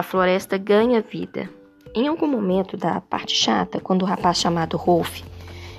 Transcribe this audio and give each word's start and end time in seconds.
A 0.00 0.02
floresta 0.02 0.56
ganha 0.56 1.02
vida. 1.02 1.46
Em 1.94 2.08
algum 2.08 2.26
momento 2.26 2.74
da 2.74 3.02
parte 3.02 3.36
chata, 3.36 3.78
quando 3.78 4.00
o 4.00 4.06
rapaz 4.06 4.38
chamado 4.38 4.78
Rolf 4.78 5.20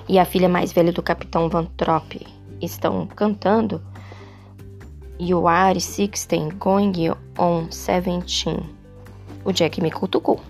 e 0.08 0.16
a 0.16 0.24
filha 0.24 0.48
mais 0.48 0.72
velha 0.72 0.92
do 0.92 1.02
capitão 1.02 1.48
Van 1.48 1.64
Tropp 1.76 2.24
estão 2.60 3.04
cantando 3.04 3.82
You 5.18 5.48
are 5.48 5.80
sixteen 5.80 6.50
going 6.50 6.92
on 7.36 7.66
seventeen. 7.72 8.60
O 9.44 9.50
Jack 9.50 9.82
me 9.82 9.90
cutucou. 9.90 10.40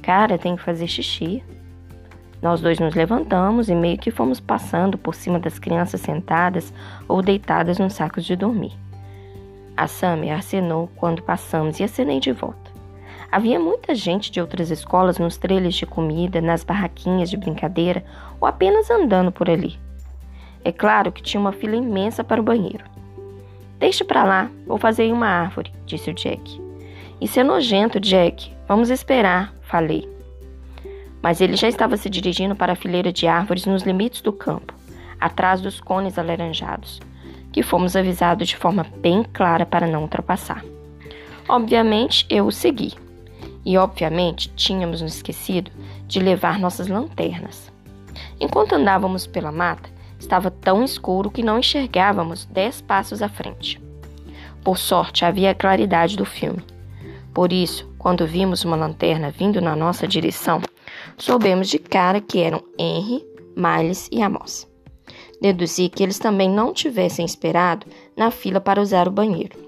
Cara, 0.00 0.38
tem 0.38 0.54
que 0.54 0.62
fazer 0.62 0.86
xixi. 0.86 1.42
Nós 2.40 2.60
dois 2.60 2.78
nos 2.78 2.94
levantamos 2.94 3.68
e 3.68 3.74
meio 3.74 3.98
que 3.98 4.12
fomos 4.12 4.38
passando 4.38 4.96
por 4.96 5.16
cima 5.16 5.40
das 5.40 5.58
crianças 5.58 6.00
sentadas 6.02 6.72
ou 7.08 7.20
deitadas 7.20 7.80
nos 7.80 7.94
sacos 7.94 8.24
de 8.24 8.36
dormir. 8.36 8.78
A 9.76 9.88
Sammy 9.88 10.30
acenou 10.30 10.88
quando 10.94 11.20
passamos 11.20 11.80
e 11.80 11.82
acenei 11.82 12.20
de 12.20 12.30
volta. 12.30 12.61
Havia 13.32 13.58
muita 13.58 13.94
gente 13.94 14.30
de 14.30 14.42
outras 14.42 14.70
escolas 14.70 15.18
nos 15.18 15.38
trailers 15.38 15.74
de 15.74 15.86
comida, 15.86 16.38
nas 16.38 16.62
barraquinhas 16.62 17.30
de 17.30 17.38
brincadeira 17.38 18.04
ou 18.38 18.46
apenas 18.46 18.90
andando 18.90 19.32
por 19.32 19.48
ali. 19.48 19.78
É 20.62 20.70
claro 20.70 21.10
que 21.10 21.22
tinha 21.22 21.40
uma 21.40 21.50
fila 21.50 21.74
imensa 21.74 22.22
para 22.22 22.42
o 22.42 22.44
banheiro. 22.44 22.84
Deixe 23.78 24.04
para 24.04 24.22
lá, 24.22 24.50
vou 24.66 24.76
fazer 24.76 25.10
uma 25.10 25.26
árvore, 25.26 25.72
disse 25.86 26.10
o 26.10 26.14
Jack. 26.14 26.60
Isso 27.22 27.40
é 27.40 27.42
nojento, 27.42 27.98
Jack. 27.98 28.52
Vamos 28.68 28.90
esperar, 28.90 29.54
falei. 29.62 30.06
Mas 31.22 31.40
ele 31.40 31.56
já 31.56 31.68
estava 31.68 31.96
se 31.96 32.10
dirigindo 32.10 32.54
para 32.54 32.74
a 32.74 32.76
fileira 32.76 33.10
de 33.10 33.26
árvores 33.26 33.64
nos 33.64 33.82
limites 33.82 34.20
do 34.20 34.32
campo, 34.32 34.74
atrás 35.18 35.62
dos 35.62 35.80
cones 35.80 36.18
alaranjados, 36.18 37.00
que 37.50 37.62
fomos 37.62 37.96
avisados 37.96 38.46
de 38.46 38.58
forma 38.58 38.84
bem 38.98 39.24
clara 39.32 39.64
para 39.64 39.86
não 39.86 40.02
ultrapassar. 40.02 40.62
Obviamente, 41.48 42.26
eu 42.28 42.46
o 42.46 42.52
segui. 42.52 42.92
E, 43.64 43.78
obviamente, 43.78 44.50
tínhamos 44.56 45.00
nos 45.00 45.14
esquecido 45.16 45.70
de 46.06 46.18
levar 46.18 46.58
nossas 46.58 46.88
lanternas. 46.88 47.72
Enquanto 48.40 48.74
andávamos 48.74 49.26
pela 49.26 49.52
mata, 49.52 49.88
estava 50.18 50.50
tão 50.50 50.82
escuro 50.82 51.30
que 51.30 51.42
não 51.42 51.58
enxergávamos 51.58 52.44
dez 52.46 52.80
passos 52.80 53.22
à 53.22 53.28
frente. 53.28 53.80
Por 54.64 54.78
sorte, 54.78 55.24
havia 55.24 55.50
a 55.50 55.54
claridade 55.54 56.16
do 56.16 56.24
filme. 56.24 56.62
Por 57.32 57.52
isso, 57.52 57.88
quando 57.98 58.26
vimos 58.26 58.64
uma 58.64 58.76
lanterna 58.76 59.30
vindo 59.30 59.60
na 59.60 59.74
nossa 59.74 60.06
direção, 60.06 60.60
soubemos 61.16 61.68
de 61.68 61.78
cara 61.78 62.20
que 62.20 62.40
eram 62.40 62.62
Henry, 62.78 63.24
Miles 63.56 64.08
e 64.12 64.22
Amos. 64.22 64.68
Deduzi 65.40 65.88
que 65.88 66.02
eles 66.02 66.18
também 66.18 66.48
não 66.48 66.72
tivessem 66.72 67.24
esperado 67.24 67.86
na 68.16 68.30
fila 68.30 68.60
para 68.60 68.80
usar 68.80 69.08
o 69.08 69.10
banheiro. 69.10 69.58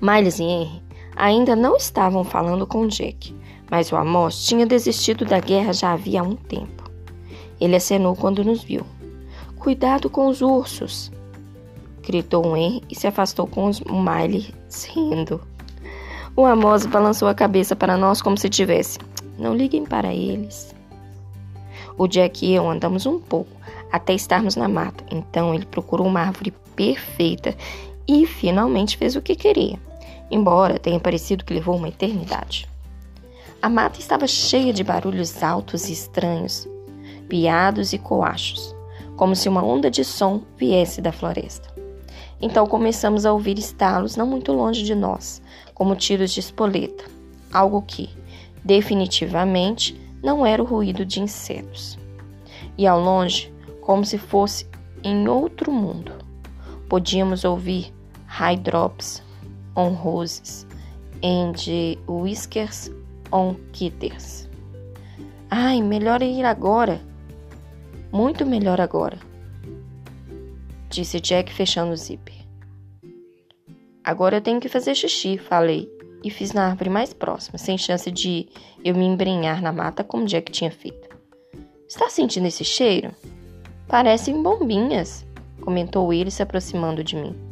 Miles 0.00 0.40
e 0.40 0.44
Henry 0.44 0.85
ainda 1.16 1.56
não 1.56 1.76
estavam 1.76 2.22
falando 2.22 2.66
com 2.66 2.86
Jack, 2.86 3.34
mas 3.70 3.90
o 3.90 3.96
Amos 3.96 4.46
tinha 4.46 4.66
desistido 4.66 5.24
da 5.24 5.40
guerra 5.40 5.72
já 5.72 5.92
havia 5.92 6.22
um 6.22 6.36
tempo. 6.36 6.88
Ele 7.58 7.74
acenou 7.74 8.14
quando 8.14 8.44
nos 8.44 8.62
viu. 8.62 8.86
Cuidado 9.58 10.10
com 10.10 10.28
os 10.28 10.42
ursos! 10.42 11.10
gritou 12.02 12.46
o 12.46 12.56
Henry 12.56 12.82
e 12.88 12.94
se 12.94 13.08
afastou 13.08 13.48
com 13.48 13.64
os 13.64 13.80
Miles 13.80 14.84
rindo. 14.84 15.40
O 16.36 16.44
Amos 16.44 16.86
balançou 16.86 17.26
a 17.26 17.34
cabeça 17.34 17.74
para 17.74 17.96
nós 17.96 18.22
como 18.22 18.38
se 18.38 18.48
tivesse. 18.48 18.98
Não 19.36 19.56
liguem 19.56 19.84
para 19.84 20.14
eles. 20.14 20.72
O 21.98 22.06
Jack 22.06 22.46
e 22.46 22.54
eu 22.54 22.70
andamos 22.70 23.06
um 23.06 23.18
pouco 23.18 23.50
até 23.90 24.14
estarmos 24.14 24.54
na 24.54 24.68
mata. 24.68 25.02
Então 25.10 25.52
ele 25.52 25.66
procurou 25.66 26.06
uma 26.06 26.20
árvore 26.20 26.52
perfeita 26.76 27.56
e 28.06 28.24
finalmente 28.24 28.96
fez 28.96 29.16
o 29.16 29.22
que 29.22 29.34
queria 29.34 29.85
embora 30.30 30.78
tenha 30.78 31.00
parecido 31.00 31.44
que 31.44 31.54
levou 31.54 31.76
uma 31.76 31.88
eternidade. 31.88 32.68
A 33.60 33.68
mata 33.68 33.98
estava 33.98 34.26
cheia 34.26 34.72
de 34.72 34.84
barulhos 34.84 35.42
altos 35.42 35.88
e 35.88 35.92
estranhos, 35.92 36.68
piados 37.28 37.92
e 37.92 37.98
coachos, 37.98 38.74
como 39.16 39.34
se 39.34 39.48
uma 39.48 39.64
onda 39.64 39.90
de 39.90 40.04
som 40.04 40.42
viesse 40.56 41.00
da 41.00 41.12
floresta. 41.12 41.74
Então 42.40 42.66
começamos 42.66 43.24
a 43.24 43.32
ouvir 43.32 43.58
estalos 43.58 44.16
não 44.16 44.26
muito 44.26 44.52
longe 44.52 44.82
de 44.82 44.94
nós, 44.94 45.40
como 45.74 45.96
tiros 45.96 46.32
de 46.32 46.40
espoleta, 46.40 47.04
algo 47.52 47.80
que, 47.82 48.10
definitivamente, 48.64 49.98
não 50.22 50.44
era 50.44 50.62
o 50.62 50.66
ruído 50.66 51.04
de 51.04 51.20
insetos. 51.20 51.98
E 52.76 52.86
ao 52.86 53.00
longe, 53.00 53.52
como 53.80 54.04
se 54.04 54.18
fosse 54.18 54.66
em 55.02 55.28
outro 55.28 55.72
mundo, 55.72 56.12
podíamos 56.88 57.44
ouvir 57.44 57.92
high 58.26 58.56
drops 58.56 59.22
on 59.76 59.94
roses 60.02 60.66
and 61.22 61.54
whiskers 62.08 62.90
on 63.30 63.54
kitters. 63.72 64.48
Ai, 65.50 65.80
melhor 65.80 66.22
ir 66.22 66.44
agora. 66.44 67.00
Muito 68.12 68.46
melhor 68.46 68.80
agora, 68.80 69.18
disse 70.88 71.20
Jack 71.20 71.52
fechando 71.52 71.92
o 71.92 71.96
zíper. 71.96 72.34
Agora 74.02 74.36
eu 74.36 74.40
tenho 74.40 74.60
que 74.60 74.68
fazer 74.68 74.94
xixi, 74.94 75.36
falei, 75.36 75.90
e 76.22 76.30
fiz 76.30 76.52
na 76.52 76.68
árvore 76.68 76.88
mais 76.88 77.12
próxima, 77.12 77.58
sem 77.58 77.76
chance 77.76 78.10
de 78.10 78.48
eu 78.84 78.94
me 78.94 79.04
embrenhar 79.04 79.60
na 79.60 79.72
mata 79.72 80.02
como 80.04 80.24
Jack 80.24 80.50
tinha 80.52 80.70
feito. 80.70 81.08
Está 81.88 82.08
sentindo 82.08 82.46
esse 82.46 82.64
cheiro? 82.64 83.14
Parecem 83.86 84.42
bombinhas, 84.42 85.26
comentou 85.60 86.12
ele 86.12 86.30
se 86.30 86.42
aproximando 86.42 87.04
de 87.04 87.16
mim. 87.16 87.45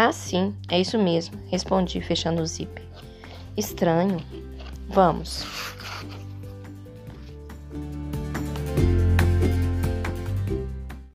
Ah, 0.00 0.12
sim, 0.12 0.54
é 0.68 0.80
isso 0.80 0.96
mesmo, 0.96 1.36
respondi, 1.48 2.00
fechando 2.00 2.40
o 2.40 2.46
zíper. 2.46 2.84
Estranho. 3.56 4.22
Vamos. 4.88 5.44